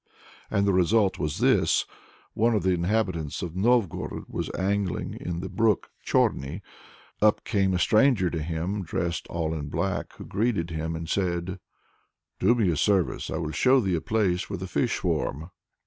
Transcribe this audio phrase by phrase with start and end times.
[0.49, 1.85] And the result was this.
[2.33, 6.61] One of the inhabitants of Novgorod was angling in the brook Chorny.
[7.21, 11.59] Up came a stranger to him, dressed all in black, who greeted him, and said:
[12.39, 15.51] "Do me a service, and I will show thee a place where the fish swarm."